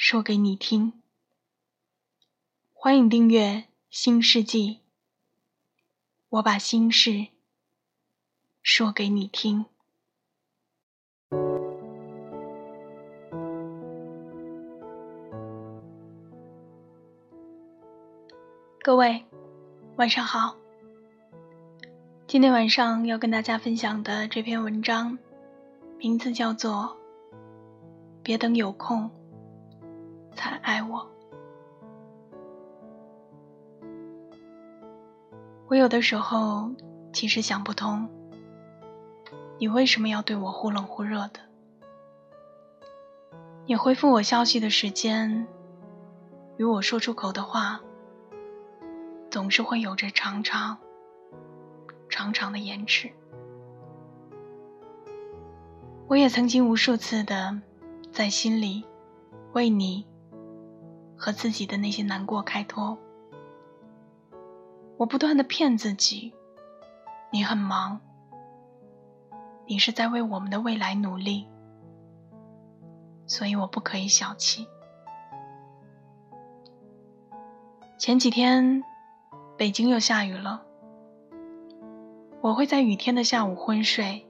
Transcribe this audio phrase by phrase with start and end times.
[0.00, 0.92] 说给你听。
[2.72, 3.42] 欢迎订阅
[3.90, 4.74] 《新世纪》，
[6.28, 7.26] 我把心事
[8.62, 9.66] 说给你听。
[18.80, 19.24] 各位，
[19.96, 20.56] 晚上好。
[22.28, 25.18] 今天晚上要跟大家分享的这篇文章，
[25.98, 26.96] 名字叫做
[28.22, 29.10] 《别等有空》。
[30.38, 31.04] 才爱我。
[35.66, 36.70] 我有的时候
[37.12, 38.08] 其实想不通，
[39.58, 41.40] 你为什么要对我忽冷忽热的？
[43.66, 45.48] 你回复我消息的时间，
[46.56, 47.80] 与我说出口的话，
[49.30, 50.78] 总是会有着长长、
[52.08, 53.10] 长长的延迟。
[56.06, 57.60] 我也曾经无数次的
[58.12, 58.84] 在心里
[59.52, 60.06] 为你。
[61.18, 62.96] 和自己的那些难过开脱，
[64.96, 66.32] 我不断的骗自己，
[67.32, 68.00] 你很忙，
[69.66, 71.48] 你是在为我们的未来努力，
[73.26, 74.68] 所以我不可以小气。
[77.98, 78.84] 前几天，
[79.56, 80.62] 北京又下雨了，
[82.40, 84.24] 我会在雨天的下午昏睡，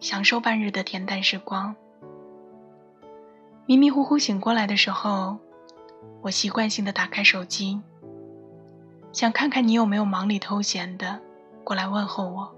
[0.00, 1.74] 享受半日的恬淡时光。
[3.64, 5.38] 迷迷糊糊醒过来的时候。
[6.22, 7.80] 我习惯性的打开手机，
[9.12, 11.20] 想看看你有没有忙里偷闲的
[11.64, 12.54] 过来问候我。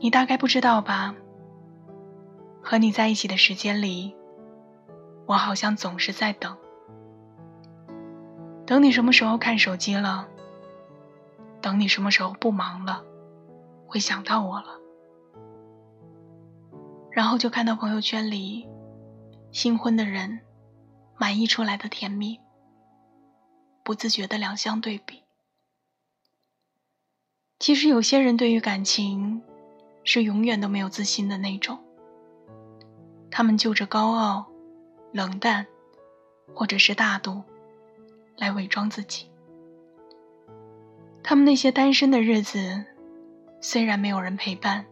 [0.00, 1.14] 你大概不知道吧？
[2.62, 4.14] 和你在一起的时间里，
[5.26, 6.56] 我好像总是在等，
[8.66, 10.26] 等你什么时候看手机了，
[11.60, 13.04] 等你什么时候不忙了，
[13.86, 14.80] 会想到我了，
[17.10, 18.66] 然后就看到朋友圈里
[19.52, 20.40] 新婚的人。
[21.16, 22.40] 满溢出来的甜蜜，
[23.82, 25.22] 不自觉的两相对比。
[27.58, 29.42] 其实有些人对于感情，
[30.02, 31.78] 是永远都没有自信的那种。
[33.30, 34.46] 他们就着高傲、
[35.12, 35.66] 冷淡，
[36.54, 37.42] 或者是大度，
[38.36, 39.30] 来伪装自己。
[41.22, 42.84] 他们那些单身的日子，
[43.60, 44.84] 虽然没有人陪伴，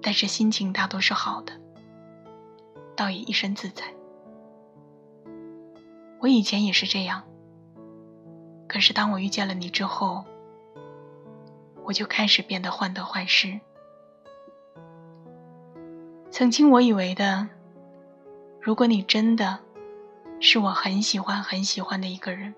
[0.00, 1.52] 但是心情大多是好的，
[2.96, 3.84] 倒也一身自在。
[6.22, 7.24] 我以前也是这样，
[8.68, 10.24] 可是当我遇见了你之后，
[11.82, 13.58] 我就开始变得患得患失。
[16.30, 17.48] 曾经我以为的，
[18.60, 19.58] 如果你真的
[20.38, 22.54] 是我很喜欢很喜欢的一个人，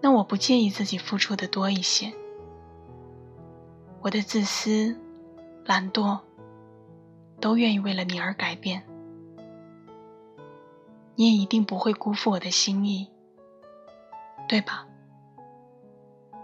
[0.00, 2.10] 那我不介意自己付出的多一些，
[4.00, 4.98] 我的自私、
[5.66, 6.18] 懒惰，
[7.42, 8.82] 都愿意为了你而改变。
[11.16, 13.08] 你也一定不会辜负我的心意，
[14.48, 14.86] 对吧？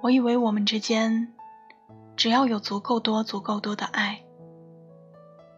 [0.02, 1.34] 我以为我们之间，
[2.16, 4.22] 只要有足够多、足够多的爱，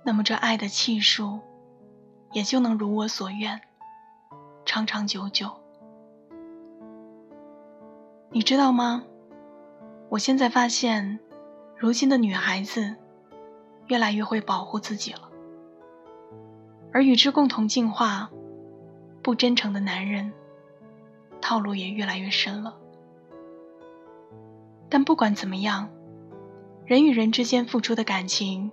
[0.03, 1.41] 那么这爱的气数，
[2.33, 3.61] 也就能如我所愿，
[4.65, 5.51] 长长久久。
[8.31, 9.05] 你知道吗？
[10.09, 11.21] 我现在发现，
[11.77, 12.97] 如今的女孩子，
[13.89, 15.29] 越来越会保护自己了，
[16.93, 18.31] 而与之共同进化。
[19.23, 20.33] 不真诚的男人，
[21.41, 22.77] 套路也越来越深了。
[24.91, 25.89] 但不管怎么样，
[26.85, 28.71] 人与人之间付出的感情，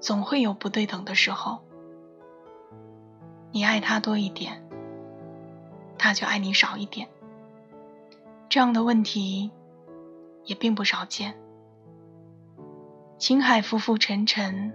[0.00, 1.62] 总会有不对等的时候。
[3.52, 4.62] 你爱他多一点，
[5.96, 7.08] 他就爱你少一点。
[8.48, 9.50] 这样的问题
[10.44, 11.34] 也并不少见。
[13.16, 14.74] 情海浮浮沉沉，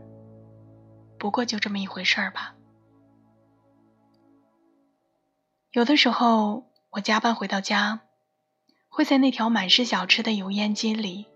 [1.19, 2.56] 不过就这么一回事儿吧。
[5.77, 8.00] 有的时候，我加班回到家，
[8.89, 11.27] 会在那条满是小吃的油烟街里，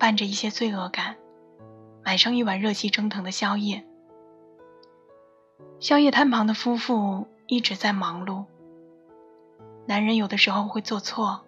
[0.00, 1.16] 伴着一些罪恶感，
[2.04, 3.86] 买上一碗热气蒸腾的宵夜。
[5.78, 8.46] 宵夜摊旁的夫妇一直在忙碌。
[9.86, 11.42] 男人有的时候会做错，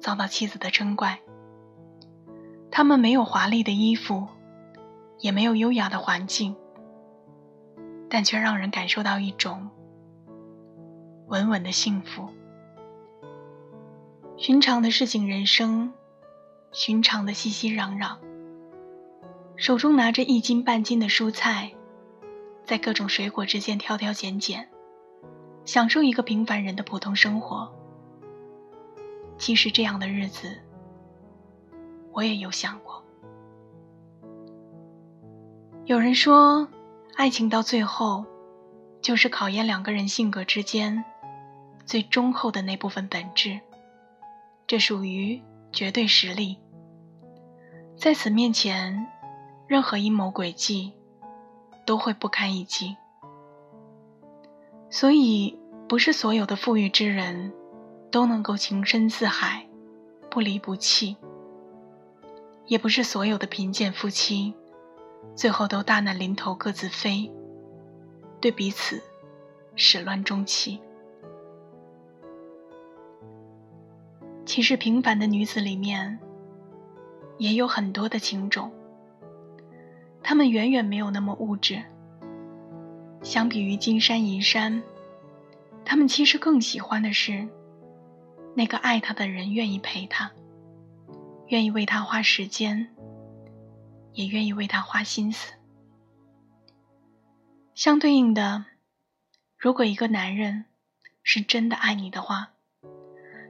[0.00, 1.20] 遭到妻子的嗔怪。
[2.72, 4.26] 他们没有华丽的衣服，
[5.20, 6.56] 也没有优雅的环境，
[8.10, 9.70] 但却让人感受到一种
[11.28, 12.28] 稳稳的幸福。
[14.36, 15.92] 寻常的市井人生，
[16.70, 18.16] 寻常的熙熙攘攘，
[19.56, 21.72] 手中拿着一斤半斤的蔬菜，
[22.64, 24.68] 在各种水果之间挑挑拣拣，
[25.64, 27.72] 享受一个平凡人的普通生活。
[29.38, 30.58] 其实这样的日子，
[32.12, 33.02] 我也有想过。
[35.86, 36.68] 有人说，
[37.14, 38.24] 爱情到最后，
[39.00, 41.04] 就是考验两个人性格之间
[41.86, 43.60] 最忠厚的那部分本质。
[44.66, 45.40] 这属于
[45.72, 46.58] 绝对实力，
[47.96, 49.06] 在此面前，
[49.68, 50.92] 任何阴谋诡计
[51.86, 52.96] 都会不堪一击。
[54.90, 55.56] 所以，
[55.88, 57.52] 不是所有的富裕之人
[58.10, 59.64] 都能够情深似海、
[60.28, 61.16] 不离不弃；
[62.66, 64.52] 也不是所有的贫贱夫妻
[65.36, 67.30] 最后都大难临头各自飞，
[68.40, 69.00] 对彼此
[69.76, 70.80] 始乱终弃。
[74.46, 76.20] 其实，平凡的女子里面，
[77.36, 78.72] 也有很多的情种。
[80.22, 81.82] 她们远远没有那么物质。
[83.22, 84.84] 相比于金山银山，
[85.84, 87.48] 她们其实更喜欢的是，
[88.54, 90.30] 那个爱她的人愿意陪她，
[91.48, 92.94] 愿意为她花时间，
[94.12, 95.54] 也愿意为她花心思。
[97.74, 98.64] 相对应的，
[99.58, 100.66] 如果一个男人
[101.24, 102.52] 是真的爱你的话，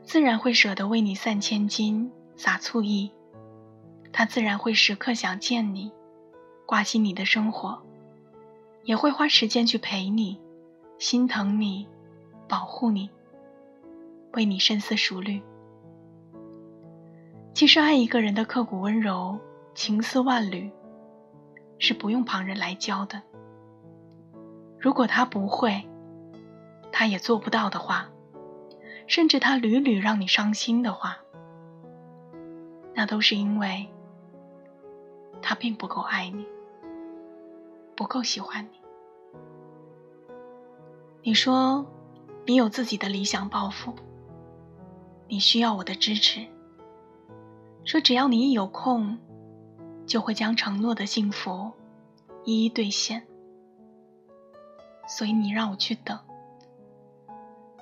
[0.07, 3.11] 自然会舍得为你散千金、洒醋意，
[4.13, 5.91] 他自然会时刻想见你，
[6.65, 7.83] 挂心你的生活，
[8.85, 10.41] 也会花时间去陪你，
[10.97, 11.89] 心疼你，
[12.47, 13.11] 保护你，
[14.35, 15.43] 为你深思熟虑。
[17.53, 19.37] 其实，爱一个人的刻骨温柔、
[19.75, 20.71] 情丝万缕，
[21.81, 23.21] 是不用旁人来教的。
[24.79, 25.85] 如果他不会，
[26.93, 28.09] 他也做不到的话。
[29.07, 31.19] 甚至他屡屡让你伤心的话，
[32.95, 33.89] 那都是因为
[35.41, 36.47] 他并不够爱你，
[37.95, 38.81] 不够喜欢你。
[41.23, 41.87] 你说
[42.45, 43.95] 你有自己的理想抱负，
[45.29, 46.47] 你需要我的支持。
[47.85, 49.19] 说只要你一有空，
[50.07, 51.73] 就会将承诺的幸福
[52.45, 53.27] 一一兑现。
[55.09, 56.19] 所以你让我去等。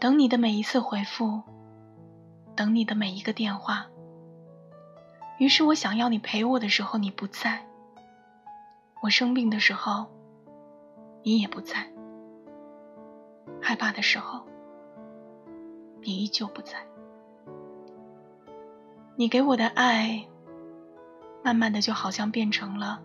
[0.04, 1.40] 等你的每一次回复，
[2.54, 3.86] 等你的每一个电话。
[5.38, 7.60] 于是我想要你陪我的时候，你不在；
[9.00, 10.04] 我生病的时候，
[11.22, 11.86] 你也不在；
[13.62, 14.44] 害怕的时候，
[16.02, 16.76] 你依旧不在。
[19.16, 20.22] 你给我的爱，
[21.42, 23.00] 慢慢的就好像变成了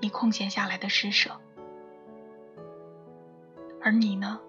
[0.00, 1.30] 你空闲下来的施舍，
[3.80, 4.40] 而你呢？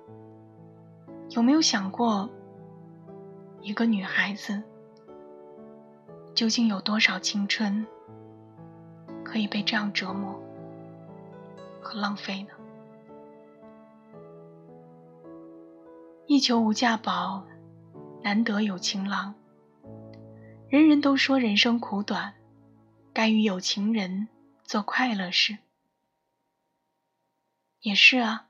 [1.36, 2.30] 有没有想过，
[3.60, 4.64] 一个女孩子
[6.34, 7.86] 究竟有多少青春
[9.22, 10.42] 可以被这样折磨
[11.82, 12.52] 和浪费呢？
[16.26, 17.46] 一求无价宝，
[18.24, 19.36] 难得有情郎。
[20.70, 22.34] 人人都说人生苦短，
[23.12, 24.30] 该与有情人
[24.64, 25.58] 做快乐事。
[27.82, 28.48] 也是啊，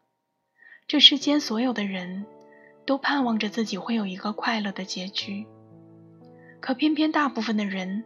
[0.86, 2.28] 这世间所有的人。
[2.86, 5.46] 都盼望着自己会有一个快乐的结局，
[6.60, 8.04] 可偏偏大部分的人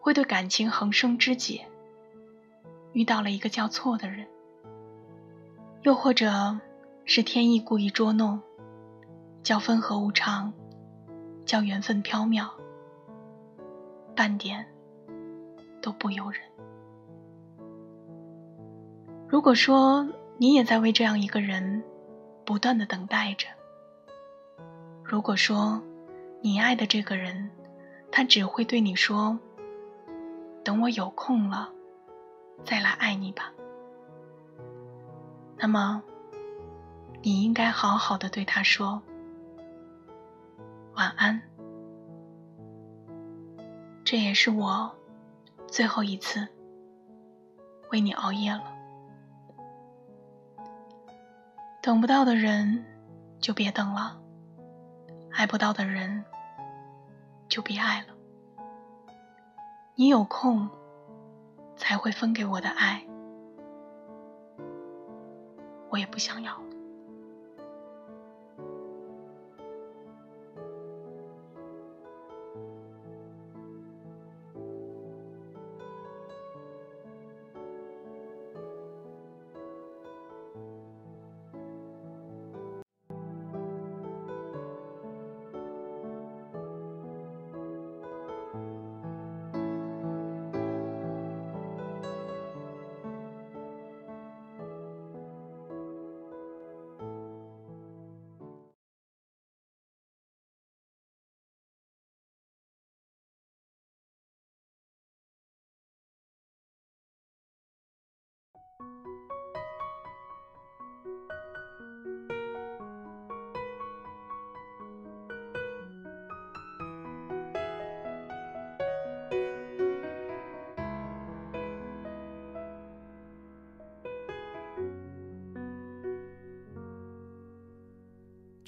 [0.00, 1.66] 会对感情横生枝节，
[2.92, 4.26] 遇到了一个叫错的人，
[5.82, 6.60] 又或者
[7.06, 8.38] 是天意故意捉弄，
[9.42, 10.52] 叫分合无常，
[11.46, 12.50] 叫缘分缥缈，
[14.14, 14.66] 半点
[15.80, 16.42] 都不由人。
[19.26, 20.06] 如果说
[20.36, 21.82] 你也在为这样一个人
[22.44, 23.46] 不断的等待着。
[25.08, 25.82] 如果说
[26.42, 27.48] 你爱的这个人，
[28.12, 29.38] 他只会对你说
[30.62, 31.70] ：“等我有空了，
[32.62, 33.50] 再来爱你吧。”
[35.56, 36.02] 那么，
[37.22, 39.00] 你应该好好的对他说
[40.94, 41.40] ：“晚安。”
[44.04, 44.94] 这也是我
[45.66, 46.46] 最后一次
[47.90, 48.64] 为你熬夜了。
[51.80, 52.84] 等不到的人，
[53.40, 54.20] 就别等了。
[55.38, 56.24] 爱不到的人，
[57.48, 58.08] 就别爱了。
[59.94, 60.68] 你有空，
[61.76, 63.06] 才会分给我的爱，
[65.90, 66.60] 我也不想要。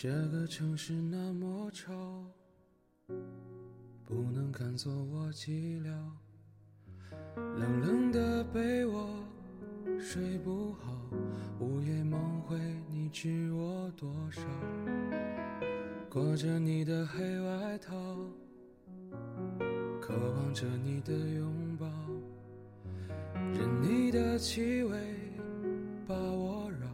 [0.02, 2.24] 这个城市那么吵，
[4.06, 5.90] 不能看作我寂寥。
[7.36, 9.22] 冷冷的被窝，
[10.02, 10.92] 睡不好，
[11.60, 12.58] 午夜梦回，
[12.90, 14.40] 你知我多少？
[16.08, 17.94] 裹着你的黑外套，
[20.00, 21.86] 渴望着你的拥抱，
[23.52, 24.98] 任你的气味
[26.08, 26.88] 把我绕。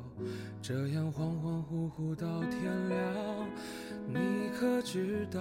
[0.60, 3.48] 这样恍恍惚惚到天亮，
[4.08, 5.40] 你可知道？